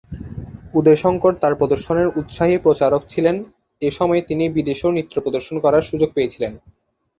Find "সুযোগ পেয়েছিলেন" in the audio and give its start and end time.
5.89-6.53